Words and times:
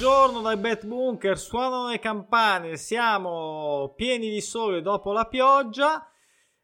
buongiorno 0.00 0.42
dai 0.42 0.56
Bet 0.56 0.86
Bunker, 0.86 1.36
suonano 1.36 1.88
le 1.88 1.98
campane, 1.98 2.76
siamo 2.76 3.94
pieni 3.96 4.30
di 4.30 4.40
sole 4.40 4.80
dopo 4.80 5.10
la 5.10 5.24
pioggia. 5.24 6.08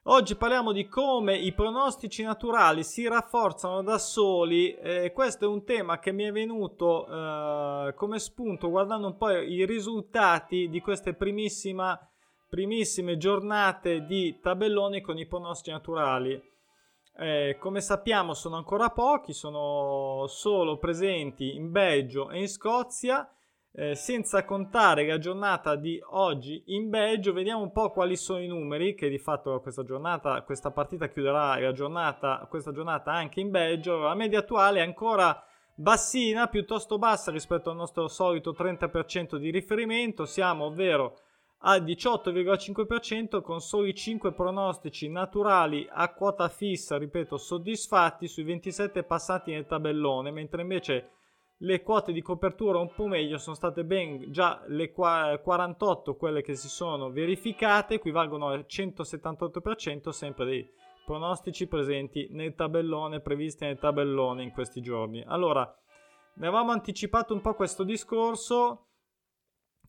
Oggi 0.04 0.36
parliamo 0.36 0.70
di 0.70 0.86
come 0.86 1.36
i 1.36 1.52
pronostici 1.52 2.22
naturali 2.22 2.84
si 2.84 3.08
rafforzano 3.08 3.82
da 3.82 3.98
soli. 3.98 4.72
Eh, 4.76 5.10
questo 5.12 5.46
è 5.46 5.48
un 5.48 5.64
tema 5.64 5.98
che 5.98 6.12
mi 6.12 6.22
è 6.22 6.30
venuto 6.30 7.08
eh, 7.08 7.94
come 7.96 8.20
spunto 8.20 8.70
guardando 8.70 9.08
un 9.08 9.16
po' 9.16 9.30
i 9.30 9.66
risultati 9.66 10.68
di 10.68 10.80
queste 10.80 11.14
primissime 11.14 13.16
giornate 13.16 14.06
di 14.06 14.38
tabelloni 14.40 15.00
con 15.00 15.18
i 15.18 15.26
pronostici 15.26 15.72
naturali. 15.72 16.40
Eh, 17.16 17.56
come 17.60 17.80
sappiamo 17.80 18.34
sono 18.34 18.56
ancora 18.56 18.90
pochi, 18.90 19.32
sono 19.32 20.26
solo 20.26 20.78
presenti 20.78 21.54
in 21.54 21.70
Belgio 21.70 22.28
e 22.28 22.40
in 22.40 22.48
Scozia, 22.48 23.28
eh, 23.70 23.94
senza 23.94 24.44
contare 24.44 25.06
la 25.06 25.18
giornata 25.18 25.76
di 25.76 26.00
oggi 26.10 26.64
in 26.66 26.90
Belgio. 26.90 27.32
Vediamo 27.32 27.62
un 27.62 27.70
po' 27.70 27.90
quali 27.90 28.16
sono 28.16 28.40
i 28.40 28.48
numeri, 28.48 28.96
che 28.96 29.08
di 29.08 29.18
fatto 29.18 29.60
questa 29.60 29.84
giornata, 29.84 30.42
questa 30.42 30.72
partita 30.72 31.08
chiuderà 31.08 31.72
giornata, 31.72 32.46
questa 32.50 32.72
giornata 32.72 33.12
anche 33.12 33.38
in 33.38 33.50
Belgio. 33.50 33.98
La 33.98 34.14
media 34.14 34.40
attuale 34.40 34.80
è 34.80 34.82
ancora 34.82 35.40
bassina, 35.76 36.48
piuttosto 36.48 36.98
bassa 36.98 37.30
rispetto 37.30 37.70
al 37.70 37.76
nostro 37.76 38.08
solito 38.08 38.52
30% 38.52 39.36
di 39.36 39.50
riferimento. 39.50 40.24
Siamo, 40.24 40.64
ovvero 40.64 41.18
al 41.66 41.82
18,5% 41.82 43.40
con 43.40 43.60
soli 43.60 43.94
5 43.94 44.32
pronostici 44.32 45.08
naturali 45.08 45.88
a 45.90 46.12
quota 46.12 46.48
fissa, 46.48 46.98
ripeto, 46.98 47.38
soddisfatti 47.38 48.28
sui 48.28 48.42
27 48.42 49.02
passati 49.02 49.52
nel 49.52 49.66
tabellone, 49.66 50.30
mentre 50.30 50.60
invece 50.60 51.10
le 51.58 51.82
quote 51.82 52.12
di 52.12 52.20
copertura 52.20 52.78
un 52.78 52.92
po' 52.94 53.06
meglio 53.06 53.38
sono 53.38 53.56
state 53.56 53.84
ben 53.84 54.30
già 54.30 54.62
le 54.66 54.92
48 54.92 56.16
quelle 56.16 56.42
che 56.42 56.54
si 56.54 56.68
sono 56.68 57.10
verificate, 57.10 57.94
equivalgono 57.94 58.48
al 58.48 58.66
178% 58.68 60.10
sempre 60.10 60.44
dei 60.44 60.68
pronostici 61.06 61.66
presenti 61.66 62.28
nel 62.30 62.54
tabellone, 62.54 63.20
previsti 63.20 63.64
nel 63.64 63.78
tabellone 63.78 64.42
in 64.42 64.52
questi 64.52 64.82
giorni. 64.82 65.24
Allora, 65.26 65.64
ne 66.34 66.46
avevamo 66.46 66.72
anticipato 66.72 67.32
un 67.32 67.40
po' 67.40 67.54
questo 67.54 67.84
discorso 67.84 68.88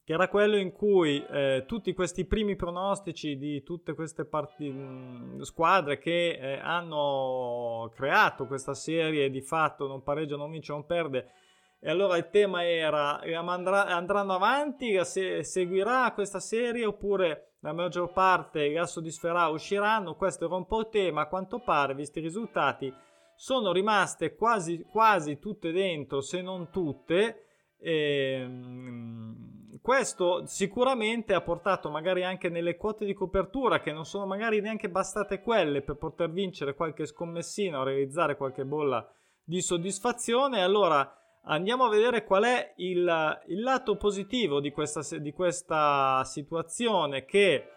che 0.06 0.14
era 0.14 0.28
quello 0.28 0.56
in 0.56 0.72
cui 0.72 1.26
eh, 1.26 1.64
tutti 1.66 1.92
questi 1.96 2.26
primi 2.26 2.56
pronostici 2.56 3.38
di 3.38 3.64
tutte 3.64 3.96
queste 3.96 4.24
parti, 4.26 4.70
mh, 4.70 5.42
squadre 5.42 5.98
che 5.98 6.38
eh, 6.40 6.60
hanno 6.62 7.92
creato 7.96 8.46
questa 8.46 8.76
serie 8.76 9.32
di 9.32 9.42
fatto 9.42 9.88
non 9.88 10.04
pareggia, 10.04 10.36
non 10.38 10.52
vince, 10.52 10.74
non 10.74 10.86
perde. 10.86 11.32
E 11.80 11.90
allora 11.90 12.18
il 12.18 12.30
tema 12.30 12.64
era 12.64 13.20
andranno 13.20 14.34
avanti, 14.36 15.04
se- 15.04 15.44
seguirà 15.44 16.12
questa 16.14 16.40
serie 16.40 16.86
oppure 16.86 17.54
la 17.62 17.74
maggior 17.74 18.12
parte 18.12 18.70
la 18.70 18.86
soddisferà, 18.86 19.48
usciranno. 19.48 20.14
Questo 20.14 20.46
era 20.46 20.56
un 20.56 20.68
po' 20.68 20.82
il 20.82 20.90
tema. 20.90 21.22
A 21.22 21.28
quanto 21.28 21.62
pare, 21.62 21.96
visti 21.96 22.20
i 22.20 22.22
risultati, 22.22 22.94
sono 23.36 23.72
rimaste 23.72 24.36
quasi, 24.36 24.84
quasi 24.84 25.40
tutte 25.40 25.72
dentro, 25.72 26.22
se 26.22 26.44
non 26.44 26.70
tutte. 26.70 27.40
E, 27.80 28.40
ehm, 28.40 29.65
questo 29.86 30.48
sicuramente 30.48 31.36
ha 31.36 31.42
portato 31.42 31.92
magari 31.92 32.24
anche 32.24 32.50
nelle 32.50 32.76
quote 32.76 33.06
di 33.06 33.14
copertura 33.14 33.82
che 33.82 33.92
non 33.92 34.04
sono 34.04 34.26
magari 34.26 34.60
neanche 34.60 34.90
bastate 34.90 35.42
quelle 35.42 35.84
per 35.84 35.98
poter 35.98 36.32
vincere 36.32 36.74
qualche 36.74 37.06
scommessino 37.06 37.80
o 37.80 37.84
realizzare 37.84 38.36
qualche 38.36 38.66
bolla 38.66 39.08
di 39.44 39.62
soddisfazione. 39.62 40.64
Allora 40.64 41.08
andiamo 41.44 41.86
a 41.86 41.90
vedere 41.90 42.24
qual 42.24 42.46
è 42.46 42.74
il, 42.78 43.42
il 43.46 43.62
lato 43.62 43.96
positivo 43.96 44.60
di 44.60 44.72
questa, 44.72 45.20
di 45.20 45.32
questa 45.32 46.24
situazione 46.24 47.24
che 47.24 47.68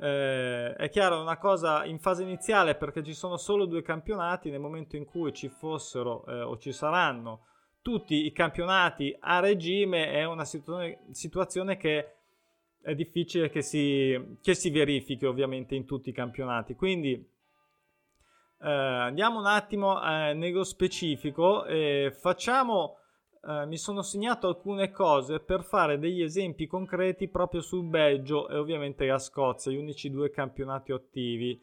eh, 0.00 0.74
è 0.74 0.88
chiaro 0.88 1.18
è 1.18 1.20
una 1.20 1.38
cosa 1.38 1.84
in 1.84 2.00
fase 2.00 2.24
iniziale 2.24 2.74
perché 2.74 3.04
ci 3.04 3.14
sono 3.14 3.36
solo 3.36 3.66
due 3.66 3.82
campionati 3.82 4.50
nel 4.50 4.58
momento 4.58 4.96
in 4.96 5.04
cui 5.04 5.32
ci 5.32 5.48
fossero 5.48 6.26
eh, 6.26 6.42
o 6.42 6.58
ci 6.58 6.72
saranno 6.72 7.42
tutti 7.86 8.26
i 8.26 8.32
campionati 8.32 9.16
a 9.20 9.38
regime 9.38 10.10
è 10.10 10.24
una 10.24 10.44
situazione, 10.44 10.98
situazione 11.12 11.76
che 11.76 12.14
è 12.82 12.96
difficile 12.96 13.48
che 13.48 13.62
si, 13.62 14.38
che 14.42 14.54
si, 14.56 14.70
verifichi 14.70 15.24
ovviamente 15.24 15.76
in 15.76 15.84
tutti 15.84 16.08
i 16.08 16.12
campionati. 16.12 16.74
Quindi 16.74 17.12
eh, 17.12 18.68
andiamo 18.68 19.38
un 19.38 19.46
attimo 19.46 20.02
eh, 20.02 20.34
nello 20.34 20.64
specifico 20.64 21.64
e 21.64 22.12
facciamo, 22.12 22.96
eh, 23.46 23.66
mi 23.66 23.78
sono 23.78 24.02
segnato 24.02 24.48
alcune 24.48 24.90
cose 24.90 25.38
per 25.38 25.62
fare 25.62 26.00
degli 26.00 26.22
esempi 26.22 26.66
concreti 26.66 27.28
proprio 27.28 27.60
sul 27.60 27.86
Belgio 27.86 28.48
e 28.48 28.56
ovviamente 28.56 29.06
la 29.06 29.20
Scozia, 29.20 29.70
gli 29.70 29.76
unici 29.76 30.10
due 30.10 30.30
campionati 30.30 30.90
attivi. 30.90 31.56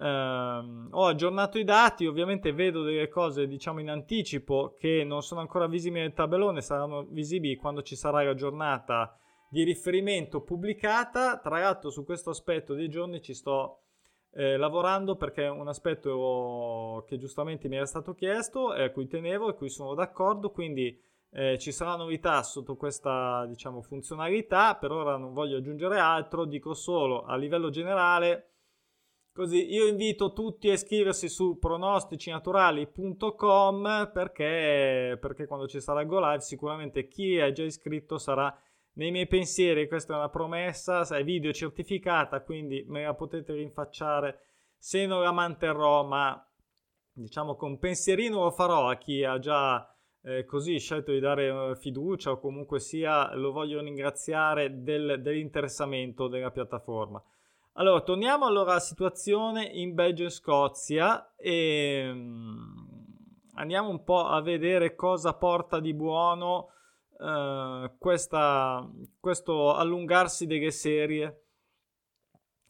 Uh, 0.00 0.88
ho 0.92 1.04
aggiornato 1.04 1.58
i 1.58 1.64
dati, 1.64 2.06
ovviamente 2.06 2.54
vedo 2.54 2.82
delle 2.82 3.08
cose 3.08 3.46
diciamo 3.46 3.80
in 3.80 3.90
anticipo 3.90 4.74
che 4.78 5.04
non 5.04 5.20
sono 5.20 5.40
ancora 5.40 5.66
visibili 5.66 6.00
nel 6.00 6.14
tabellone, 6.14 6.62
saranno 6.62 7.04
visibili 7.10 7.56
quando 7.56 7.82
ci 7.82 7.96
sarà 7.96 8.22
la 8.22 8.32
giornata 8.32 9.14
di 9.50 9.62
riferimento 9.62 10.40
pubblicata. 10.40 11.38
Tra 11.38 11.58
l'altro 11.58 11.90
su 11.90 12.06
questo 12.06 12.30
aspetto 12.30 12.72
dei 12.72 12.88
giorni 12.88 13.20
ci 13.20 13.34
sto 13.34 13.82
eh, 14.32 14.56
lavorando 14.56 15.16
perché 15.16 15.44
è 15.44 15.50
un 15.50 15.68
aspetto 15.68 17.04
che 17.06 17.18
giustamente 17.18 17.68
mi 17.68 17.76
era 17.76 17.84
stato 17.84 18.14
chiesto 18.14 18.72
e 18.74 18.84
a 18.84 18.90
cui 18.92 19.06
tenevo 19.06 19.50
e 19.50 19.54
cui 19.54 19.68
sono 19.68 19.92
d'accordo, 19.92 20.50
quindi 20.50 20.98
eh, 21.32 21.58
ci 21.58 21.72
sarà 21.72 21.96
novità 21.96 22.42
sotto 22.42 22.74
questa 22.74 23.44
diciamo 23.44 23.82
funzionalità, 23.82 24.76
per 24.76 24.92
ora 24.92 25.18
non 25.18 25.34
voglio 25.34 25.58
aggiungere 25.58 25.98
altro, 25.98 26.46
dico 26.46 26.72
solo 26.72 27.24
a 27.24 27.36
livello 27.36 27.68
generale 27.68 28.46
Così 29.40 29.72
io 29.72 29.86
invito 29.86 30.34
tutti 30.34 30.68
a 30.68 30.74
iscriversi 30.74 31.30
su 31.30 31.58
pronosticinaturali.com 31.58 34.10
perché, 34.12 35.16
perché 35.18 35.46
quando 35.46 35.66
ci 35.66 35.80
sarà 35.80 36.02
il 36.02 36.08
Go 36.08 36.20
Live 36.20 36.42
sicuramente 36.42 37.08
chi 37.08 37.36
è 37.36 37.50
già 37.50 37.62
iscritto 37.62 38.18
sarà 38.18 38.54
nei 38.96 39.10
miei 39.10 39.26
pensieri. 39.26 39.88
Questa 39.88 40.12
è 40.12 40.16
una 40.16 40.28
promessa, 40.28 41.06
è 41.16 41.24
video 41.24 41.54
certificata, 41.54 42.42
quindi 42.42 42.84
me 42.86 43.04
la 43.04 43.14
potete 43.14 43.54
rinfacciare 43.54 44.40
se 44.76 45.06
non 45.06 45.22
la 45.22 45.32
manterrò, 45.32 46.04
ma 46.04 46.46
diciamo 47.10 47.56
con 47.56 47.78
pensierino 47.78 48.42
lo 48.42 48.50
farò 48.50 48.90
a 48.90 48.98
chi 48.98 49.24
ha 49.24 49.38
già 49.38 49.90
eh, 50.20 50.44
così 50.44 50.78
scelto 50.78 51.12
di 51.12 51.18
dare 51.18 51.70
eh, 51.70 51.76
fiducia 51.76 52.32
o 52.32 52.38
comunque 52.38 52.78
sia 52.78 53.34
lo 53.34 53.52
voglio 53.52 53.80
ringraziare 53.80 54.82
del, 54.82 55.22
dell'interessamento 55.22 56.28
della 56.28 56.50
piattaforma. 56.50 57.24
Allora, 57.80 58.02
torniamo 58.02 58.44
allora 58.44 58.72
alla 58.72 58.80
situazione 58.80 59.64
in 59.64 59.94
Belgio 59.94 60.26
e 60.26 60.28
Scozia 60.28 61.34
e 61.34 62.10
um, 62.12 62.74
andiamo 63.54 63.88
un 63.88 64.04
po' 64.04 64.26
a 64.26 64.42
vedere 64.42 64.94
cosa 64.94 65.32
porta 65.32 65.80
di 65.80 65.94
buono 65.94 66.72
uh, 67.12 67.96
questa, 67.96 68.86
questo 69.18 69.72
allungarsi 69.72 70.46
delle 70.46 70.70
serie. 70.70 71.44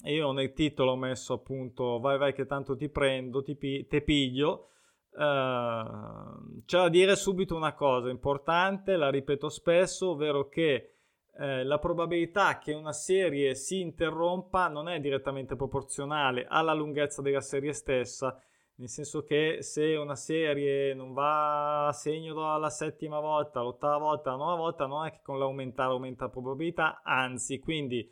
io 0.05 0.31
nel 0.31 0.53
titolo 0.53 0.93
ho 0.93 0.97
messo 0.97 1.33
appunto 1.33 1.99
vai 1.99 2.17
vai 2.17 2.33
che 2.33 2.47
tanto 2.47 2.77
ti 2.77 2.89
prendo, 2.89 3.43
ti 3.43 3.57
pi- 3.57 3.89
te 3.89 4.03
piglio. 4.03 4.69
Uh, 5.11 6.63
c'è 6.65 6.79
da 6.79 6.89
dire 6.89 7.17
subito 7.17 7.57
una 7.57 7.75
cosa 7.75 8.11
importante, 8.11 8.95
la 8.95 9.11
ripeto 9.11 9.49
spesso, 9.49 10.11
ovvero 10.11 10.49
che 10.49 11.00
eh, 11.41 11.65
la 11.65 11.79
probabilità 11.79 12.59
che 12.59 12.75
una 12.75 12.93
serie 12.93 13.55
si 13.55 13.81
interrompa 13.81 14.69
non 14.69 14.91
è 14.91 15.01
direttamente 15.01 15.57
proporzionale 15.57 16.45
alla 16.47 16.75
lunghezza 16.75 17.23
della 17.23 17.41
serie 17.41 17.73
stessa, 17.73 18.39
nel 18.75 18.91
senso 18.91 19.23
che 19.23 19.59
se 19.63 19.97
una 19.97 20.17
serie 20.17 20.93
non 20.93 21.15
va 21.15 21.87
a 21.87 21.93
segno 21.93 22.35
dalla 22.35 22.69
settima 22.69 23.21
volta, 23.21 23.63
l'ottava 23.63 23.97
volta, 23.97 24.33
la 24.33 24.37
nona 24.37 24.57
volta, 24.57 24.85
non 24.85 25.07
è 25.07 25.13
che 25.13 25.21
con 25.23 25.39
l'aumentare 25.39 25.93
aumenta 25.93 26.25
la 26.25 26.31
probabilità, 26.31 27.01
anzi, 27.03 27.59
quindi 27.59 28.07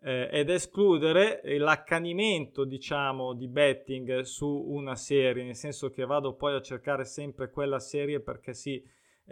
eh, 0.00 0.28
ed 0.32 0.50
escludere 0.50 1.40
l'accanimento, 1.58 2.64
diciamo, 2.64 3.32
di 3.34 3.46
betting 3.46 4.22
su 4.22 4.48
una 4.48 4.96
serie, 4.96 5.44
nel 5.44 5.54
senso 5.54 5.88
che 5.90 6.04
vado 6.04 6.34
poi 6.34 6.56
a 6.56 6.60
cercare 6.60 7.04
sempre 7.04 7.48
quella 7.48 7.78
serie 7.78 8.18
perché 8.18 8.54
sì 8.54 8.82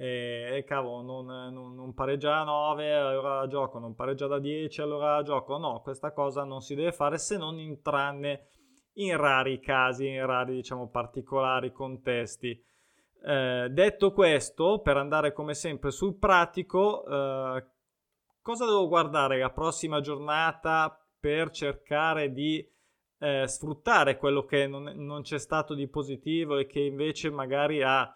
e, 0.00 0.56
e 0.56 0.64
cavolo, 0.64 1.02
non, 1.02 1.52
non, 1.52 1.74
non, 1.74 1.92
pareggia 1.92 2.30
da 2.30 2.44
9, 2.44 2.94
allora 2.94 3.46
gioco, 3.46 3.78
non 3.78 3.94
pareggia 3.94 4.26
da 4.26 4.38
10, 4.38 4.80
allora 4.80 5.20
gioco. 5.22 5.58
No, 5.58 5.82
questa 5.82 6.14
cosa 6.14 6.42
non 6.42 6.62
si 6.62 6.74
deve 6.74 6.90
fare 6.90 7.18
se 7.18 7.36
non 7.36 7.58
in 7.58 7.82
tranne 7.82 8.46
in 8.94 9.14
rari 9.18 9.60
casi, 9.60 10.08
in 10.08 10.24
rari, 10.24 10.54
diciamo, 10.54 10.88
particolari 10.88 11.70
contesti. 11.70 12.58
Eh, 13.22 13.68
detto 13.70 14.12
questo, 14.14 14.80
per 14.80 14.96
andare 14.96 15.34
come 15.34 15.52
sempre 15.52 15.90
sul 15.90 16.16
pratico, 16.16 17.04
eh, 17.04 17.66
cosa 18.40 18.64
devo 18.64 18.88
guardare 18.88 19.38
la 19.38 19.50
prossima 19.50 20.00
giornata 20.00 20.98
per 21.20 21.50
cercare 21.50 22.32
di 22.32 22.66
eh, 23.18 23.46
sfruttare 23.46 24.16
quello 24.16 24.46
che 24.46 24.66
non, 24.66 24.84
non, 24.94 25.20
c'è 25.20 25.38
stato 25.38 25.74
di 25.74 25.86
positivo 25.88 26.56
e 26.56 26.64
che 26.64 26.80
invece 26.80 27.30
magari 27.30 27.82
ha 27.82 28.10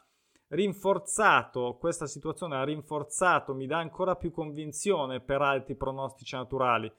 rinforzato, 0.54 1.76
questa 1.78 2.06
situazione 2.06 2.56
ha 2.56 2.64
rinforzato, 2.64 3.54
mi 3.54 3.66
dà 3.66 3.78
ancora 3.78 4.16
più 4.16 4.30
convinzione 4.30 5.20
per 5.20 5.42
altri 5.42 5.74
pronostici 5.74 6.34
naturali. 6.36 6.90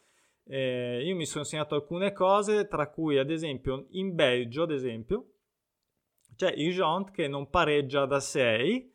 Eh, 0.48 1.04
io 1.04 1.16
mi 1.16 1.26
sono 1.26 1.44
segnato 1.44 1.76
alcune 1.76 2.12
cose, 2.14 2.68
tra 2.68 2.90
cui 2.90 3.18
ad 3.18 3.32
esempio 3.32 3.88
in 3.92 4.14
Belgio, 4.14 4.64
ad 4.64 4.72
esempio, 4.72 5.32
c'è 6.36 6.52
il 6.52 6.74
Jont 6.74 7.12
che 7.12 7.28
non 7.28 7.50
pareggia 7.50 8.06
da 8.06 8.20
6, 8.20 8.94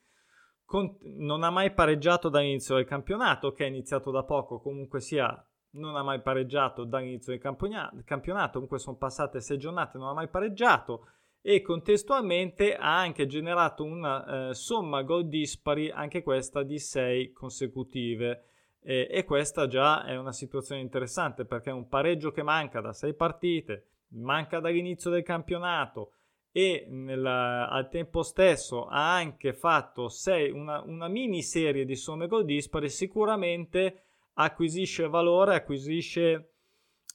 con, 0.64 0.96
non 1.00 1.42
ha 1.42 1.50
mai 1.50 1.72
pareggiato 1.72 2.28
dall'inizio 2.28 2.76
del 2.76 2.84
campionato, 2.84 3.52
che 3.52 3.64
è 3.64 3.68
iniziato 3.68 4.10
da 4.10 4.22
poco, 4.22 4.60
comunque 4.60 5.00
sia, 5.00 5.44
non 5.70 5.96
ha 5.96 6.02
mai 6.02 6.20
pareggiato 6.20 6.84
dall'inizio 6.84 7.32
del 7.32 8.04
campionato, 8.04 8.52
comunque 8.52 8.78
sono 8.78 8.96
passate 8.96 9.40
6 9.40 9.58
giornate, 9.58 9.98
non 9.98 10.08
ha 10.08 10.14
mai 10.14 10.28
pareggiato 10.28 11.06
e 11.42 11.62
contestualmente 11.62 12.76
ha 12.76 12.98
anche 12.98 13.26
generato 13.26 13.82
una 13.82 14.50
eh, 14.50 14.54
somma 14.54 15.02
gol 15.02 15.28
dispari, 15.28 15.90
anche 15.90 16.22
questa 16.22 16.62
di 16.62 16.78
6 16.78 17.32
consecutive. 17.32 18.44
E, 18.82 19.08
e, 19.10 19.24
questa 19.24 19.66
già 19.66 20.04
è 20.04 20.16
una 20.16 20.32
situazione 20.32 20.80
interessante 20.80 21.44
perché 21.44 21.70
un 21.70 21.88
pareggio 21.88 22.30
che 22.30 22.42
manca 22.42 22.80
da 22.80 22.92
6 22.92 23.14
partite, 23.14 23.86
manca 24.08 24.58
dall'inizio 24.58 25.10
del 25.10 25.22
campionato 25.22 26.12
e 26.52 26.86
nel, 26.88 27.24
al 27.24 27.88
tempo 27.88 28.22
stesso 28.22 28.86
ha 28.86 29.14
anche 29.14 29.52
fatto 29.52 30.08
sei, 30.08 30.50
una, 30.50 30.82
una 30.82 31.08
miniserie 31.08 31.84
di 31.84 31.94
somme 31.94 32.26
gol 32.26 32.44
dispari, 32.44 32.88
sicuramente 32.88 34.02
acquisisce 34.34 35.08
valore, 35.08 35.54
acquisisce, 35.54 36.52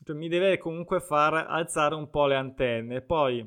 cioè 0.04 0.16
mi 0.16 0.30
deve 0.30 0.58
comunque 0.58 1.00
far 1.00 1.34
alzare 1.34 1.96
un 1.96 2.10
po' 2.10 2.28
le 2.28 2.36
antenne. 2.36 3.02
Poi 3.02 3.46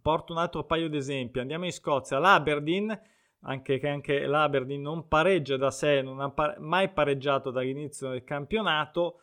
porto 0.00 0.32
un 0.32 0.38
altro 0.38 0.64
paio 0.64 0.88
di 0.88 0.96
esempi. 0.96 1.38
Andiamo 1.38 1.64
in 1.64 1.72
Scozia, 1.72 2.18
l'Aberdeen, 2.18 2.98
anche 3.40 3.78
che 3.78 3.88
anche 3.88 4.26
l'Aberdeen 4.26 4.80
non 4.80 5.08
pareggia 5.08 5.56
da 5.56 5.70
sé, 5.70 6.02
non 6.02 6.20
ha 6.20 6.32
mai 6.58 6.90
pareggiato 6.90 7.50
dall'inizio 7.50 8.10
del 8.10 8.24
campionato. 8.24 9.20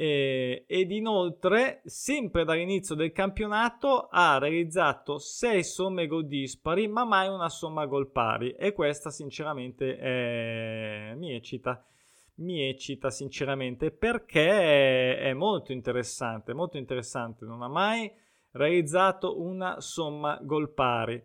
Eh, 0.00 0.64
ed 0.66 0.90
inoltre, 0.92 1.82
sempre 1.84 2.44
dall'inizio 2.44 2.94
del 2.94 3.12
campionato, 3.12 4.08
ha 4.10 4.38
realizzato 4.38 5.18
6 5.18 5.62
somme 5.62 6.06
gol 6.06 6.26
dispari, 6.26 6.88
ma 6.88 7.04
mai 7.04 7.28
una 7.28 7.50
somma 7.50 7.84
gol 7.84 8.10
pari. 8.10 8.52
E 8.52 8.72
questa, 8.72 9.10
sinceramente, 9.10 9.98
è... 9.98 11.14
mi 11.16 11.34
eccita. 11.34 11.84
Mi 12.36 12.66
eccita 12.66 13.10
sinceramente 13.10 13.90
perché 13.90 15.18
è 15.18 15.34
molto 15.34 15.72
interessante, 15.72 16.54
molto 16.54 16.78
interessante. 16.78 17.44
Non 17.44 17.60
ha 17.60 17.68
mai 17.68 18.10
realizzato 18.52 19.40
una 19.40 19.80
somma 19.80 20.38
gol 20.42 20.72
pari. 20.72 21.22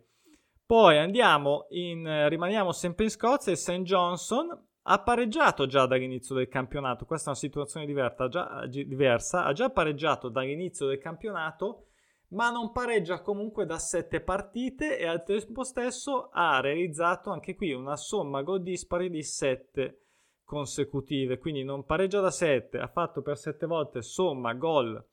Poi 0.64 0.98
andiamo 0.98 1.66
in, 1.70 2.28
rimaniamo 2.28 2.72
sempre 2.72 3.04
in 3.04 3.10
Scozia 3.10 3.52
e 3.52 3.56
St. 3.56 3.82
Johnson 3.82 4.66
ha 4.88 5.02
pareggiato 5.02 5.66
già 5.66 5.86
dall'inizio 5.86 6.34
del 6.34 6.48
campionato, 6.48 7.06
questa 7.06 7.26
è 7.26 7.30
una 7.30 7.38
situazione 7.38 7.86
diversa, 7.86 8.28
già, 8.28 8.66
diversa, 8.66 9.44
ha 9.44 9.52
già 9.52 9.70
pareggiato 9.70 10.28
dall'inizio 10.28 10.86
del 10.86 10.98
campionato, 10.98 11.86
ma 12.28 12.50
non 12.50 12.70
pareggia 12.72 13.20
comunque 13.20 13.66
da 13.66 13.78
sette 13.78 14.20
partite 14.20 14.98
e 14.98 15.06
al 15.06 15.24
tempo 15.24 15.64
stesso 15.64 16.28
ha 16.32 16.60
realizzato 16.60 17.30
anche 17.30 17.56
qui 17.56 17.72
una 17.72 17.96
somma 17.96 18.42
gol 18.42 18.62
dispari 18.62 19.10
di 19.10 19.22
sette 19.22 20.02
consecutive, 20.44 21.38
quindi 21.38 21.64
non 21.64 21.84
pareggia 21.84 22.20
da 22.20 22.30
sette, 22.30 22.78
ha 22.78 22.88
fatto 22.88 23.22
per 23.22 23.36
sette 23.36 23.66
volte 23.66 24.02
somma 24.02 24.54
gol 24.54 25.04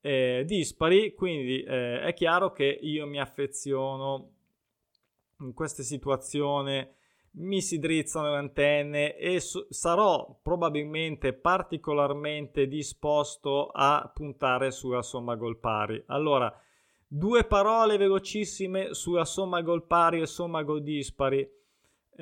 eh, 0.00 0.44
dispari, 0.46 1.14
quindi 1.14 1.62
eh, 1.62 2.00
è 2.00 2.14
chiaro 2.14 2.52
che 2.52 2.64
io 2.64 3.06
mi 3.06 3.20
affeziono 3.20 4.30
in 5.40 5.52
queste 5.54 5.82
situazioni, 5.82 6.86
mi 7.32 7.60
si 7.62 7.78
drizzano 7.78 8.32
le 8.32 8.38
antenne 8.38 9.16
e 9.16 9.40
so- 9.40 9.66
sarò 9.70 10.38
probabilmente 10.42 11.32
particolarmente 11.32 12.66
disposto 12.66 13.68
a 13.68 14.10
puntare 14.12 14.70
sulla 14.70 15.02
somma 15.02 15.36
gol 15.36 15.58
pari. 15.58 16.02
Allora, 16.06 16.52
due 17.06 17.44
parole 17.44 17.96
velocissime 17.96 18.94
sulla 18.94 19.24
somma 19.24 19.62
gol 19.62 19.86
pari 19.86 20.20
e 20.20 20.26
somma 20.26 20.62
gol 20.62 20.82
dispari 20.82 21.48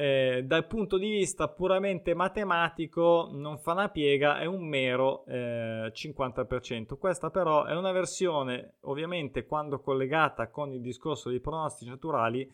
eh, 0.00 0.45
dal 0.45 0.69
punto 0.69 0.97
di 0.97 1.11
vista 1.11 1.49
puramente 1.49 2.15
matematico 2.15 3.31
non 3.33 3.59
fa 3.59 3.73
una 3.73 3.89
piega, 3.89 4.39
è 4.39 4.45
un 4.45 4.65
mero 4.65 5.25
eh, 5.27 5.91
50%. 5.93 6.97
Questa 6.97 7.31
però 7.31 7.65
è 7.65 7.75
una 7.75 7.91
versione, 7.91 8.77
ovviamente 8.83 9.45
quando 9.45 9.81
collegata 9.81 10.50
con 10.50 10.71
il 10.71 10.81
discorso 10.81 11.31
dei 11.31 11.41
pronostici 11.41 11.91
naturali, 11.91 12.49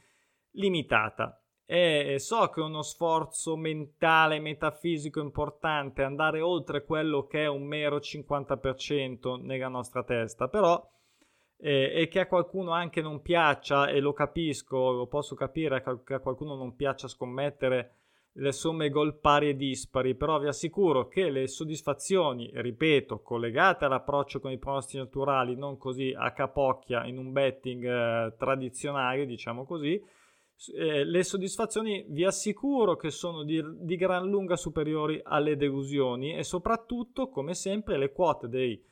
limitata. 0.52 1.38
E 1.67 2.17
so 2.19 2.49
che 2.49 2.62
è 2.62 2.64
uno 2.64 2.81
sforzo 2.81 3.56
mentale, 3.56 4.41
metafisico 4.41 5.20
importante 5.20 6.02
andare 6.02 6.41
oltre 6.41 6.82
quello 6.87 7.26
che 7.26 7.43
è 7.43 7.46
un 7.46 7.64
mero 7.67 7.99
50% 7.99 9.38
nella 9.43 9.69
nostra 9.69 10.02
testa, 10.02 10.49
però 10.49 10.82
eh, 11.56 11.93
e 11.95 12.09
che 12.09 12.21
a 12.21 12.27
qualcuno 12.27 12.73
anche 12.73 13.01
non 13.01 13.23
piaccia, 13.23 13.89
e 13.89 14.01
lo 14.01 14.12
capisco, 14.12 14.93
lo 14.93 15.06
posso 15.06 15.35
capire 15.35 15.83
che 16.05 16.15
a 16.15 16.21
qualcuno 16.21 16.55
non 16.55 16.77
piaccia 16.77 17.09
scommettere 17.09 17.97
le 18.39 18.53
somme 18.53 18.91
gol 18.91 19.19
pari 19.21 19.51
e 19.51 19.56
dispari, 19.56 20.17
però 20.17 20.41
vi 20.41 20.49
assicuro 20.49 21.06
che 21.06 21.31
le 21.31 21.47
soddisfazioni, 21.47 22.51
ripeto, 22.53 23.21
collegate 23.21 23.85
all'approccio 23.85 24.41
con 24.41 24.51
i 24.51 24.59
pronostici 24.59 24.99
naturali, 24.99 25.55
non 25.55 25.77
così 25.77 26.12
a 26.17 26.33
capocchia 26.33 27.05
in 27.05 27.19
un 27.19 27.31
betting 27.31 27.85
eh, 27.85 28.35
tradizionale, 28.37 29.27
diciamo 29.27 29.65
così, 29.65 30.03
eh, 30.75 31.05
le 31.05 31.23
soddisfazioni 31.23 32.06
vi 32.09 32.25
assicuro 32.25 32.97
che 32.97 33.11
sono 33.11 33.45
di, 33.45 33.62
di 33.81 33.97
gran 33.97 34.29
lunga 34.29 34.56
superiori 34.56 35.21
alle 35.23 35.56
delusioni 35.56 36.35
e 36.35 36.43
soprattutto, 36.43 37.29
come 37.29 37.55
sempre, 37.55 37.97
le 37.99 38.12
quote 38.12 38.49
dei 38.49 38.83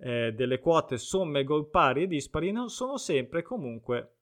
eh, 0.00 0.32
delle 0.32 0.58
quote 0.58 0.96
somme 0.96 1.44
gol 1.44 1.68
pari 1.68 2.04
e 2.04 2.06
dispari 2.06 2.52
non 2.52 2.70
sono 2.70 2.96
sempre 2.96 3.42
comunque, 3.42 4.16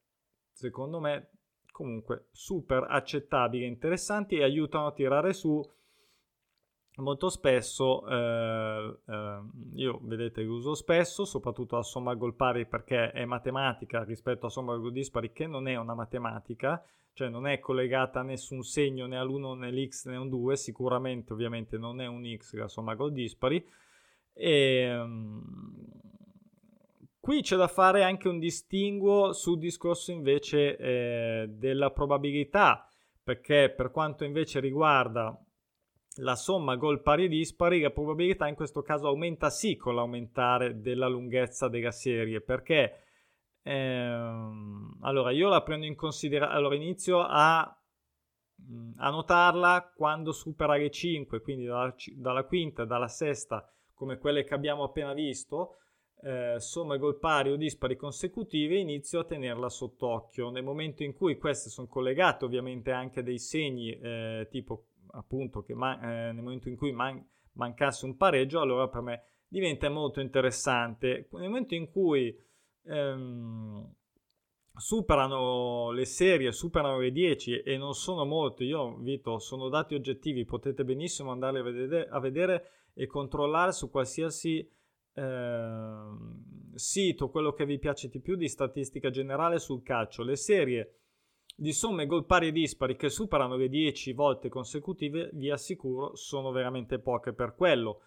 secondo 0.53 0.99
me, 0.99 1.31
comunque 1.71 2.27
super 2.33 2.85
accettabili 2.89 3.63
e 3.65 3.69
interessanti 3.69 4.37
e 4.37 4.43
aiutano 4.43 4.89
a 4.89 4.93
tirare 4.93 5.33
su 5.33 5.65
molto 6.97 7.29
spesso 7.29 8.05
eh, 8.09 8.99
eh, 9.07 9.41
io 9.75 10.01
vedete 10.03 10.43
che 10.43 10.49
uso 10.49 10.75
spesso 10.75 11.25
soprattutto 11.25 11.77
la 11.77 11.83
somma 11.83 12.15
gol 12.15 12.35
pari 12.35 12.67
perché 12.67 13.13
è 13.13 13.25
matematica 13.25 14.03
rispetto 14.03 14.47
a 14.47 14.51
somma 14.51 14.77
gol 14.77 14.91
dispari 14.91 15.31
che 15.31 15.47
non 15.47 15.69
è 15.69 15.77
una 15.77 15.95
matematica 15.95 16.85
cioè 17.13 17.29
non 17.29 17.47
è 17.47 17.61
collegata 17.61 18.19
a 18.19 18.25
nessun 18.25 18.65
segno 18.65 19.07
né 19.07 19.17
all'1 19.17 19.59
né 19.59 19.69
all'x 19.69 20.07
né 20.07 20.17
a 20.17 20.21
un 20.21 20.29
2 20.29 20.57
sicuramente 20.57 21.33
ovviamente 21.33 21.79
non 21.79 22.01
è 22.01 22.07
un 22.07 22.25
x 22.37 22.55
la 22.55 22.67
somma 22.67 22.97
gol 22.97 23.13
dispari 23.13 23.65
e, 24.41 24.97
um, 24.97 25.28
qui 27.29 27.43
c'è 27.43 27.57
da 27.57 27.69
fare 27.69 28.05
anche 28.05 28.27
un 28.27 28.39
distinguo 28.39 29.35
sul 29.35 29.59
discorso 29.59 30.13
invece 30.13 30.79
eh, 30.79 31.47
della 31.47 31.91
probabilità, 31.91 32.89
perché 33.23 33.69
per 33.69 33.91
quanto 33.91 34.25
invece 34.25 34.61
riguarda 34.61 35.39
la 36.21 36.35
somma 36.35 36.77
gol 36.77 37.03
pari 37.03 37.27
e 37.27 37.29
dispari, 37.29 37.83
la 37.83 37.91
probabilità 37.91 38.49
in 38.49 38.55
questo 38.55 38.81
caso 38.81 39.09
aumenta 39.09 39.51
sì 39.51 39.77
con 39.77 39.95
l'aumentare 39.95 40.81
della 40.81 41.07
lunghezza 41.07 41.69
della 41.69 41.91
serie, 41.91 42.41
perché 42.41 43.03
ehm, 43.63 44.97
allora 45.03 45.31
io 45.31 45.51
la 45.51 45.63
prendo 45.63 45.85
in 45.85 45.97
considerazione, 45.97 46.59
allora 46.59 46.77
inizio 46.77 47.21
a, 47.21 47.61
a 47.61 49.11
notarla 49.11 49.93
quando 49.95 50.33
supera 50.33 50.77
le 50.77 50.91
5, 50.91 51.43
quindi 51.43 51.67
dalla, 51.67 51.95
dalla 52.15 52.45
quinta, 52.45 52.87
dalla 52.87 53.09
sesta 53.09 53.71
come 53.93 54.17
quelle 54.17 54.45
che 54.45 54.55
abbiamo 54.55 54.85
appena 54.85 55.13
visto, 55.13 55.75
eh, 56.23 56.57
somme 56.59 56.99
gol 56.99 57.19
pari 57.19 57.51
o 57.51 57.57
dispari 57.57 57.97
consecutive, 57.97 58.77
inizio 58.77 59.21
a 59.21 59.25
tenerla 59.25 59.69
sott'occhio. 59.69 60.51
Nel 60.51 60.65
momento 60.65 61.03
in 61.03 61.15
cui 61.15 61.37
queste 61.37 61.71
sono 61.71 61.87
collegate 61.87 62.45
ovviamente 62.45 62.91
anche 62.91 63.23
dei 63.23 63.39
segni 63.39 63.97
eh, 63.99 64.49
tipo 64.51 64.87
appunto 65.13 65.63
che 65.63 65.75
man- 65.75 66.03
eh, 66.03 66.33
nel 66.33 66.43
momento 66.43 66.69
in 66.69 66.77
cui 66.77 66.93
man- 66.93 67.25
mancasse 67.53 68.05
un 68.05 68.17
pareggio, 68.17 68.61
allora 68.61 68.89
per 68.89 69.03
me 69.03 69.23
diventa 69.49 69.89
molto 69.89 70.21
interessante. 70.21 71.29
Nel 71.33 71.49
momento 71.49 71.75
in 71.75 71.91
cui 71.91 72.37
ehm, 72.85 73.95
superano 74.77 75.91
le 75.91 76.05
serie, 76.05 76.53
superano 76.53 76.99
le 76.99 77.11
10 77.11 77.61
e 77.61 77.77
non 77.77 77.95
sono 77.95 78.25
molte, 78.25 78.65
io 78.65 78.95
invito, 78.97 79.39
sono 79.39 79.69
dati 79.69 79.95
oggettivi, 79.95 80.45
potete 80.45 80.85
benissimo 80.85 81.31
andare 81.31 81.59
a 81.59 81.63
vedere, 81.63 82.09
a 82.09 82.21
vedere 82.21 82.71
e 82.95 83.07
controllare 83.07 83.73
su 83.73 83.91
qualsiasi 83.91 84.69
sito, 86.75 87.31
quello 87.31 87.53
che 87.53 87.67
vi 87.67 87.79
piace 87.79 88.09
di 88.09 88.21
più 88.21 88.37
di 88.37 88.49
statistica 88.49 89.11
generale 89.11 89.59
sul 89.59 89.83
calcio. 89.83 90.23
Le 90.23 90.37
serie 90.37 90.99
di 91.57 91.73
somme 91.73 92.07
gol 92.07 92.25
pari 92.25 92.49
e 92.49 92.53
dispari 92.53 92.95
che 92.95 93.09
superano 93.09 93.57
le 93.57 93.69
10 93.69 94.13
volte 94.13 94.49
consecutive, 94.49 95.31
vi 95.33 95.51
assicuro, 95.51 96.15
sono 96.15 96.53
veramente 96.53 97.01
poche 97.01 97.33
per 97.33 97.55
quello. 97.57 98.03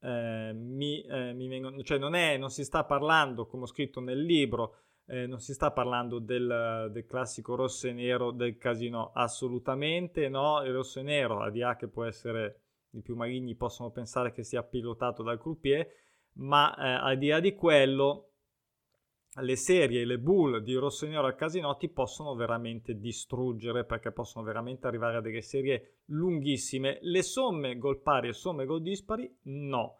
Eh, 0.00 0.52
mi, 0.54 1.02
eh, 1.02 1.32
mi 1.34 1.48
vengono, 1.48 1.82
cioè 1.82 1.98
non, 1.98 2.14
è, 2.14 2.36
non 2.38 2.50
si 2.50 2.64
sta 2.64 2.84
parlando, 2.84 3.46
come 3.46 3.64
ho 3.64 3.66
scritto 3.66 4.00
nel 4.00 4.22
libro, 4.22 4.76
eh, 5.06 5.26
non 5.26 5.38
si 5.38 5.52
sta 5.52 5.70
parlando 5.70 6.18
del, 6.18 6.88
del, 6.92 7.04
classico 7.04 7.54
rosso 7.54 7.88
e 7.88 7.92
nero 7.92 8.30
del 8.30 8.56
casino, 8.56 9.12
assolutamente 9.12 10.28
no, 10.28 10.62
il 10.62 10.72
rosso 10.72 11.00
e 11.00 11.02
nero, 11.02 11.42
a 11.42 11.76
che 11.76 11.88
può 11.88 12.04
essere, 12.04 12.60
i 12.92 13.02
più 13.02 13.16
maligni 13.16 13.54
possono 13.54 13.90
pensare 13.90 14.32
che 14.32 14.42
sia 14.42 14.62
pilotato 14.62 15.22
dal 15.22 15.38
croupier, 15.38 15.86
ma 16.34 16.74
eh, 16.76 16.88
al 17.04 17.18
di 17.18 17.28
là 17.28 17.40
di 17.40 17.54
quello, 17.54 18.30
le 19.36 19.56
serie 19.56 20.04
le 20.04 20.18
bull 20.18 20.58
di 20.58 20.74
rosso 20.74 21.06
nero 21.06 21.26
al 21.26 21.34
casino 21.34 21.76
ti 21.76 21.88
possono 21.88 22.34
veramente 22.34 22.98
distruggere 22.98 23.84
perché 23.84 24.12
possono 24.12 24.44
veramente 24.44 24.86
arrivare 24.86 25.16
a 25.16 25.20
delle 25.20 25.42
serie 25.42 26.02
lunghissime. 26.06 26.98
Le 27.02 27.22
somme 27.22 27.76
gol 27.76 28.00
pari 28.00 28.28
e 28.28 28.32
somme 28.32 28.64
gol 28.64 28.82
dispari, 28.82 29.32
no. 29.44 29.96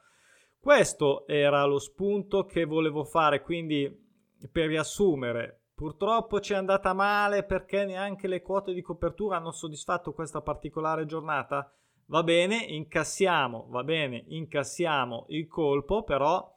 Questo 0.61 1.27
era 1.27 1.65
lo 1.65 1.79
spunto 1.79 2.47
che 2.47 2.65
volevo 2.65 3.05
fare, 3.05 3.43
quindi 3.43 4.03
per 4.51 4.69
riassumere, 4.69 5.65
purtroppo 5.75 6.41
ci 6.41 6.53
è 6.53 6.57
andata 6.57 6.93
male 6.95 7.45
perché 7.45 7.85
neanche 7.85 8.29
le 8.29 8.41
quote 8.41 8.73
di 8.73 8.81
copertura 8.81 9.37
hanno 9.37 9.51
soddisfatto 9.51 10.13
questa 10.13 10.41
particolare 10.41 11.07
giornata. 11.07 11.71
Va 12.07 12.23
bene, 12.23 12.57
incassiamo, 12.57 13.67
va 13.71 13.83
bene, 13.83 14.25
incassiamo 14.29 15.25
il 15.29 15.47
colpo, 15.47 16.03
però 16.03 16.55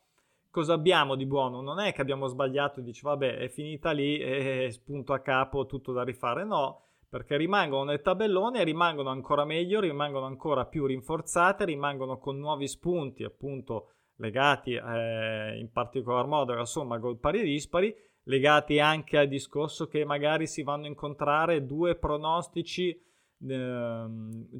cosa 0.50 0.74
abbiamo 0.74 1.16
di 1.16 1.26
buono? 1.26 1.62
Non 1.62 1.80
è 1.80 1.94
che 1.94 2.02
abbiamo 2.02 2.28
sbagliato 2.28 2.80
e 2.80 2.84
dici 2.84 3.02
vabbè 3.04 3.38
è 3.38 3.48
finita 3.48 3.92
lì 3.92 4.20
e 4.20 4.68
spunto 4.72 5.14
a 5.14 5.20
capo 5.20 5.66
tutto 5.66 5.94
da 5.94 6.04
rifare, 6.04 6.44
no, 6.44 6.82
perché 7.08 7.38
rimangono 7.38 7.86
nel 7.86 8.02
tabellone 8.02 8.66
rimangono 8.66 9.10
ancora 9.10 9.46
meglio, 9.46 9.80
rimangono 9.80 10.26
ancora 10.26 10.66
più 10.66 10.86
rinforzate, 10.86 11.64
rimangono 11.64 12.18
con 12.18 12.38
nuovi 12.38 12.68
spunti 12.68 13.24
appunto 13.24 13.92
legati 14.18 14.74
eh, 14.74 15.58
in 15.58 15.72
particolar 15.72 16.26
modo 16.28 16.52
alla 16.52 16.66
somma 16.66 16.98
gol 16.98 17.20
pari 17.20 17.40
e 17.40 17.44
dispari, 17.44 17.96
legati 18.24 18.80
anche 18.80 19.18
al 19.18 19.30
discorso 19.30 19.88
che 19.88 20.04
magari 20.04 20.46
si 20.46 20.64
vanno 20.64 20.86
a 20.86 20.90
incontrare 20.90 21.66
due 21.66 21.96
pronostici, 21.96 23.00
eh, 23.46 24.06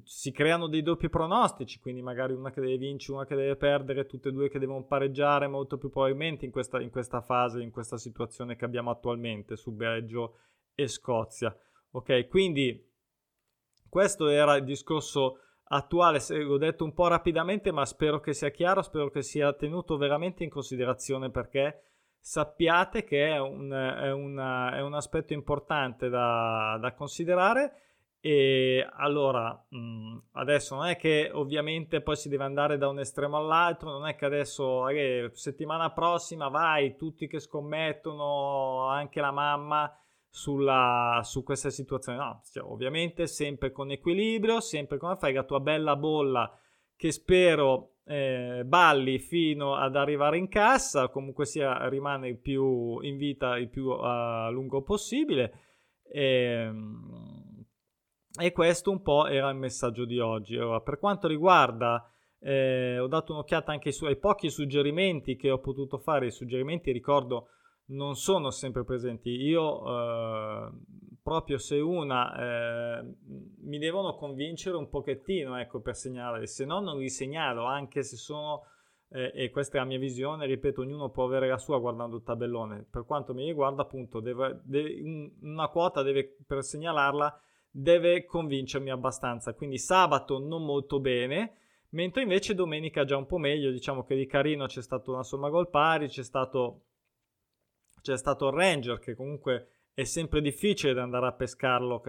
si 0.04 0.32
creano 0.32 0.68
dei 0.68 0.82
doppi 0.82 1.10
pronostici, 1.10 1.80
quindi 1.80 2.02
magari 2.02 2.34
una 2.34 2.52
che 2.52 2.62
deve 2.62 2.78
vincere, 2.78 3.18
una 3.18 3.26
che 3.26 3.36
deve 3.36 3.56
perdere, 3.56 4.06
tutte 4.06 4.30
e 4.30 4.32
due 4.32 4.50
che 4.50 4.60
devono 4.60 4.84
pareggiare 4.84 5.48
molto 5.48 5.78
più 5.78 5.90
probabilmente 5.90 6.46
in 6.46 6.52
questa, 6.52 6.80
in 6.82 6.90
questa 6.90 7.22
fase, 7.22 7.62
in 7.62 7.72
questa 7.72 7.98
situazione 7.98 8.56
che 8.56 8.66
abbiamo 8.66 8.92
attualmente 8.92 9.56
su 9.56 9.72
Belgio 9.72 10.40
e 10.76 10.88
Scozia. 10.88 11.56
Ok, 11.92 12.28
quindi 12.28 12.86
questo 13.90 14.28
era 14.28 14.56
il 14.56 14.64
discorso 14.64 15.40
attuale, 15.70 16.20
l'ho 16.30 16.58
detto 16.58 16.84
un 16.84 16.94
po' 16.94 17.08
rapidamente, 17.08 17.72
ma 17.72 17.86
spero 17.86 18.20
che 18.20 18.34
sia 18.34 18.52
chiaro, 18.52 18.82
spero 18.82 19.10
che 19.10 19.22
sia 19.22 19.54
tenuto 19.54 19.98
veramente 19.98 20.44
in 20.44 20.50
considerazione 20.50 21.30
perché 21.30 21.82
sappiate 22.20 23.04
che 23.04 23.28
è 23.28 23.40
un, 23.40 23.72
è 23.72 24.12
una, 24.12 24.76
è 24.76 24.82
un 24.82 24.94
aspetto 24.94 25.34
importante 25.34 26.10
da, 26.10 26.78
da, 26.80 26.94
considerare. 26.94 27.87
E 28.20 28.86
allora, 28.98 29.66
mh, 29.70 30.18
adesso 30.34 30.76
non 30.76 30.88
è 30.88 30.98
che 30.98 31.30
ovviamente 31.32 32.02
poi 32.02 32.16
si 32.16 32.30
deve 32.30 32.44
andare 32.44 32.78
da 32.78 32.88
un 32.88 33.00
estremo 33.00 33.38
all'altro, 33.38 33.92
non 33.92 34.08
è 34.08 34.16
che 34.16 34.26
adesso, 34.26 34.88
eh, 34.90 35.30
settimana 35.34 35.92
prossima, 35.92 36.48
vai, 36.48 36.96
tutti 36.96 37.28
che 37.28 37.40
scommettono, 37.40 38.88
anche 38.88 39.22
la 39.22 39.32
mamma 39.32 39.96
sulla, 40.30 41.22
su 41.24 41.44
questa 41.44 41.70
situazione. 41.70 42.18
No, 42.18 42.42
cioè, 42.52 42.64
ovviamente 42.64 43.28
sempre 43.28 43.72
con 43.72 43.92
equilibrio, 43.92 44.60
sempre 44.60 44.98
come 44.98 45.16
fai 45.16 45.34
la 45.34 45.44
tua 45.44 45.60
bella 45.60 45.96
bolla 45.96 46.52
che 46.96 47.12
spero 47.12 47.98
eh, 48.06 48.64
balli 48.66 49.20
fino 49.20 49.76
ad 49.76 49.96
arrivare 49.96 50.38
in 50.38 50.48
cassa, 50.48 51.10
comunque 51.10 51.46
sia 51.46 51.88
rimane 51.90 52.36
più 52.36 53.00
in 53.02 53.18
vita 53.18 53.58
il 53.58 53.70
più 53.70 53.90
a 53.90 54.50
lungo 54.50 54.82
possibile. 54.82 55.66
E, 56.10 56.24
ehm, 56.24 57.37
e 58.38 58.52
questo 58.52 58.92
un 58.92 59.02
po' 59.02 59.28
era 59.28 59.50
il 59.50 59.58
messaggio 59.58 60.06
di 60.06 60.20
oggi. 60.20 60.58
Ora, 60.58 60.82
per 60.82 61.00
quanto 61.00 61.28
riguarda, 61.28 62.10
eh, 62.40 63.00
ho 63.00 63.08
dato 63.08 63.34
un'occhiata 63.34 63.72
anche 63.72 63.92
su, 63.92 64.06
ai 64.06 64.18
pochi 64.18 64.50
suggerimenti 64.50 65.36
che 65.36 65.50
ho 65.50 65.60
potuto 65.60 65.98
fare. 65.98 66.28
I 66.28 66.32
suggerimenti, 66.32 66.92
ricordo, 66.92 67.50
non 67.88 68.16
sono 68.16 68.52
sempre 68.52 68.84
presenti. 68.84 69.30
Io 69.30 69.86
eh, 69.86 70.72
proprio 71.22 71.58
se 71.58 71.80
una 71.80 73.00
eh, 73.00 73.16
mi 73.64 73.78
devono 73.80 74.16
convincere 74.16 74.78
un 74.78 74.90
pochettino 74.90 75.58
ecco, 75.58 75.82
per 75.82 75.96
segnalare, 75.96 76.48
se 76.48 76.66
no 76.66 76.80
non 76.80 76.98
li 76.98 77.10
segnalo, 77.10 77.66
anche 77.66 78.04
se 78.04 78.16
sono, 78.18 78.64
eh, 79.10 79.32
e 79.34 79.50
questa 79.50 79.78
è 79.78 79.80
la 79.80 79.88
mia 79.88 80.00
visione, 80.00 80.46
ripeto, 80.46 80.82
ognuno 80.82 81.10
può 81.10 81.26
avere 81.26 81.48
la 81.48 81.58
sua 81.58 81.80
guardando 81.80 82.18
il 82.18 82.24
tabellone. 82.24 82.86
Per 82.90 83.06
quanto 83.06 83.34
mi 83.34 83.46
riguarda, 83.46 83.82
appunto, 83.82 84.20
deve, 84.20 84.62
deve, 84.64 85.32
una 85.42 85.68
quota 85.70 86.02
deve, 86.04 86.38
per 86.46 86.64
segnalarla 86.64 87.42
deve 87.80 88.26
convincermi 88.26 88.90
abbastanza. 88.90 89.54
Quindi 89.54 89.78
sabato 89.78 90.40
non 90.40 90.66
molto 90.66 91.00
bene. 91.00 91.58
Mentre 91.90 92.24
invece 92.24 92.56
domenica 92.56 93.06
già 93.06 93.18
un 93.18 93.28
po' 93.28 93.38
meglio, 93.38 93.72
diciamo 93.72 94.04
che 94.04 94.16
di 94.16 94.26
carino 94.26 94.66
c'è 94.66 94.82
stata 94.82 95.12
una 95.12 95.24
somma 95.24 95.50
gol 95.50 95.70
pari, 95.70 96.08
c'è 96.08 96.24
stato 96.24 96.82
c'è 98.02 98.18
stato 98.18 98.48
il 98.48 98.54
Ranger 98.54 99.00
che 99.00 99.16
comunque 99.16 99.68
è 99.94 100.04
sempre 100.04 100.42
difficile 100.42 100.94
da 100.94 101.04
andare 101.04 101.28
a 101.28 101.34
pescarlo 101.34 102.02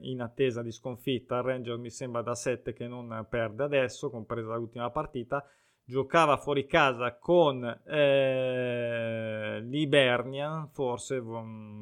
in 0.00 0.20
attesa 0.20 0.62
di 0.62 0.70
sconfitta. 0.70 1.38
Il 1.38 1.44
Ranger 1.44 1.78
mi 1.78 1.90
sembra 1.90 2.22
da 2.22 2.34
7 2.34 2.72
che 2.72 2.86
non 2.86 3.26
perde 3.28 3.64
adesso, 3.64 4.10
compresa 4.10 4.54
l'ultima 4.56 4.90
partita. 4.90 5.44
Giocava 5.84 6.36
fuori 6.36 6.66
casa 6.66 7.16
con 7.16 7.64
eh, 7.64 9.60
l'Ibernian, 9.60 10.68
forse, 10.72 11.22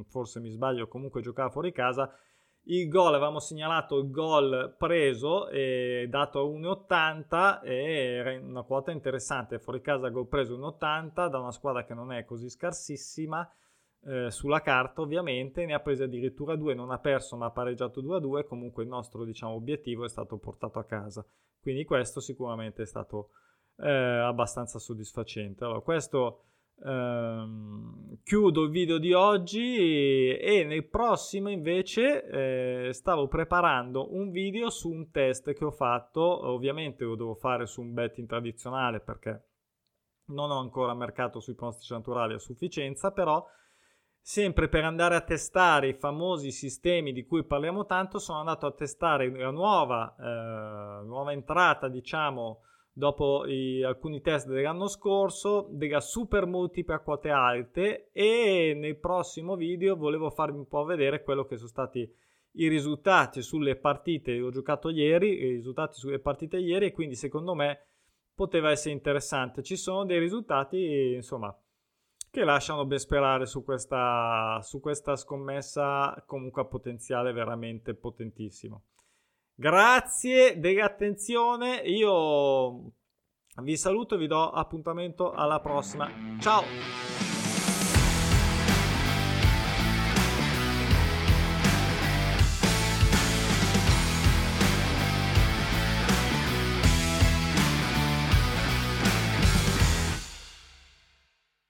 forse 0.09 0.41
mi 0.41 0.51
sbaglio, 0.51 0.89
comunque 0.89 1.21
giocava 1.21 1.51
fuori 1.51 1.73
casa. 1.73 2.13
Il 2.67 2.89
gol, 2.89 3.15
avevamo 3.15 3.41
segnalato 3.41 3.99
il 3.99 4.11
gol 4.11 4.75
preso 4.79 5.49
e 5.49 6.07
dato 6.09 6.41
a 6.41 6.45
1,80 6.45 7.61
e 7.63 8.39
una 8.43 8.63
quota 8.63 8.91
interessante. 8.91 9.59
Fuori 9.59 9.83
casa 9.83 10.09
gol 10.09 10.29
preso 10.29 10.57
1,80 10.57 11.29
da 11.29 11.39
una 11.39 11.53
squadra 11.53 11.85
che 11.85 11.93
non 11.93 12.11
è 12.11 12.25
così 12.25 12.49
scarsissima 12.49 13.47
eh, 14.07 14.31
sulla 14.31 14.63
carta, 14.63 15.03
ovviamente. 15.03 15.67
Ne 15.67 15.75
ha 15.75 15.81
prese 15.81 16.05
addirittura 16.05 16.57
due, 16.57 16.73
non 16.73 16.91
ha 16.91 16.99
perso 16.99 17.37
ma 17.37 17.47
ha 17.47 17.51
pareggiato 17.51 18.01
2-2. 18.01 18.47
Comunque 18.47 18.83
il 18.83 18.89
nostro 18.89 19.25
diciamo, 19.25 19.53
obiettivo 19.53 20.07
è 20.07 20.09
stato 20.09 20.39
portato 20.39 20.79
a 20.79 20.85
casa. 20.85 21.23
Quindi 21.61 21.85
questo 21.85 22.21
sicuramente 22.21 22.83
è 22.83 22.87
stato 22.87 23.31
eh, 23.77 23.91
abbastanza 23.91 24.79
soddisfacente. 24.79 25.65
Allora, 25.65 25.81
questo 25.81 26.45
Ehm, 26.83 28.19
chiudo 28.25 28.63
il 28.65 28.71
video 28.71 28.99
di 28.99 29.13
oggi 29.13 30.37
e 30.37 30.65
nel 30.65 30.87
prossimo 30.89 31.49
invece 31.49 32.89
eh, 32.89 32.93
stavo 32.93 33.29
preparando 33.29 34.15
un 34.15 34.31
video 34.31 34.71
su 34.71 34.91
un 34.91 35.11
test 35.11 35.53
che 35.53 35.65
ho 35.65 35.71
fatto. 35.71 36.21
Ovviamente 36.21 37.05
lo 37.05 37.15
devo 37.15 37.35
fare 37.35 37.67
su 37.67 37.81
un 37.81 37.93
betting 37.93 38.27
tradizionale 38.27 39.01
perché 39.01 39.43
non 40.27 40.51
ho 40.51 40.59
ancora 40.59 40.95
mercato 40.95 41.41
sui 41.41 41.55
pronostici 41.55 41.93
naturali 41.93 42.35
a 42.35 42.39
sufficienza 42.39 43.13
però 43.13 43.47
sempre 44.21 44.69
per 44.69 44.85
andare 44.85 45.17
a 45.17 45.21
testare 45.21 45.89
i 45.89 45.93
famosi 45.93 46.51
sistemi 46.51 47.13
di 47.13 47.27
cui 47.27 47.45
parliamo 47.45 47.85
tanto 47.85 48.19
sono 48.19 48.39
andato 48.39 48.65
a 48.65 48.73
testare 48.73 49.31
la 49.31 49.51
nuova, 49.51 50.17
eh, 50.19 51.05
nuova 51.05 51.33
entrata 51.33 51.89
diciamo 51.89 52.63
dopo 52.97 53.45
i, 53.47 53.83
alcuni 53.83 54.21
test 54.21 54.47
dell'anno 54.47 54.87
scorso 54.87 55.67
della 55.71 56.01
super 56.01 56.47
multipla 56.47 56.95
a 56.95 57.01
quote 57.01 57.29
alte 57.29 58.11
e 58.13 58.73
nel 58.77 58.97
prossimo 58.97 59.57
video 59.57 59.97
volevo 59.97 60.31
farvi 60.31 60.59
un 60.59 60.69
po' 60.69 60.85
vedere 60.85 61.25
quello 61.25 61.45
che 61.45 61.57
sono 61.57 61.69
stati 61.69 62.09
i 62.57 62.69
risultati 62.69 63.43
sulle 63.43 63.75
partite. 63.75 64.41
Ho 64.41 64.51
giocato 64.51 64.89
ieri 64.91 65.29
i 65.41 65.51
risultati 65.55 65.99
sulle 65.99 66.21
partite 66.21 66.57
ieri 66.57 66.87
e 66.87 66.93
quindi 66.93 67.17
secondo 67.17 67.55
me 67.55 67.81
poteva 68.33 68.71
essere 68.71 68.95
interessante. 68.95 69.65
Ci 69.65 69.77
sono 69.77 70.05
dei 70.05 70.21
risultati 70.21 71.15
insomma 71.15 71.55
che 72.31 72.45
lasciano 72.45 72.87
ben 72.87 72.99
sperare 72.99 73.47
su 73.47 73.65
questa, 73.65 74.61
su 74.63 74.81
questa 74.81 75.17
scommessa 75.17 76.23
comunque 76.27 76.63
a 76.63 76.65
potenziale 76.65 77.33
veramente 77.33 77.95
potentissimo 77.95 78.85
Grazie 79.57 80.59
dell'attenzione. 80.59 81.77
Io 81.85 82.93
vi 83.63 83.77
saluto 83.77 84.17
e 84.17 84.19
vi 84.19 84.27
do 84.27 84.51
appuntamento 84.51 85.33
alla 85.33 85.61
prossima. 85.61 86.11
Ciao! 86.41 87.34